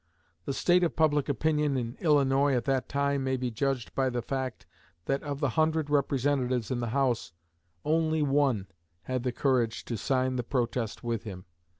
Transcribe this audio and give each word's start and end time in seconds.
The 0.45 0.53
state 0.55 0.81
of 0.83 0.95
public 0.95 1.29
opinion 1.29 1.77
in 1.77 1.95
Illinois 1.99 2.55
at 2.55 2.65
that 2.65 2.89
time 2.89 3.23
may 3.23 3.37
be 3.37 3.51
judged 3.51 3.93
by 3.93 4.09
the 4.09 4.23
fact 4.23 4.65
that 5.05 5.21
of 5.21 5.39
the 5.41 5.49
hundred 5.49 5.91
Representatives 5.91 6.71
in 6.71 6.79
the 6.79 6.87
House 6.89 7.33
only 7.85 8.23
one 8.23 8.65
had 9.03 9.21
the 9.21 9.31
courage 9.31 9.85
to 9.85 9.97
sign 9.97 10.37
the 10.37 10.43
protest 10.43 11.03
with 11.03 11.21
him. 11.21 11.45